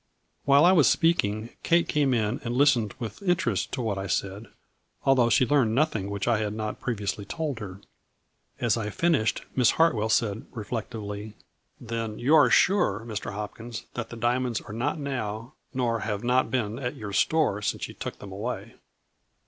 While 0.45 0.65
I 0.65 0.71
was 0.71 0.89
speaking 0.89 1.51
Kate 1.61 1.87
came 1.87 2.11
in 2.11 2.39
and 2.43 2.55
listened 2.55 2.95
with 2.97 3.21
inter 3.21 3.51
est 3.51 3.71
to 3.73 3.83
what 3.83 3.99
I 3.99 4.07
said, 4.07 4.47
although 5.05 5.29
she 5.29 5.45
learned 5.45 5.75
nothing 5.75 6.09
which 6.09 6.27
I 6.27 6.39
had 6.39 6.55
not 6.55 6.79
previously 6.79 7.23
told 7.23 7.59
her. 7.59 7.81
As 8.59 8.77
I 8.77 8.89
fin 8.89 9.11
ished, 9.13 9.41
Miss 9.55 9.69
Hartwell 9.73 10.09
said, 10.09 10.47
reflectively: 10.49 11.19
A 11.19 11.21
FLURRY 11.21 11.27
IN 11.27 11.85
DIAMONDS. 11.85 11.99
145" 12.19 12.19
Then 12.19 12.25
you 12.25 12.35
are 12.35 12.49
sure, 12.49 13.05
Mr. 13.05 13.35
Hopkins, 13.35 13.85
that 13.93 14.09
the 14.09 14.17
diamonds 14.17 14.59
are 14.61 14.73
not 14.73 14.97
now, 14.97 15.53
nor 15.71 15.99
have 15.99 16.23
not 16.23 16.49
been 16.49 16.79
at 16.79 16.95
your 16.95 17.13
store 17.13 17.61
since 17.61 17.87
you 17.87 17.93
took 17.93 18.17
them 18.17 18.31
away? 18.31 18.77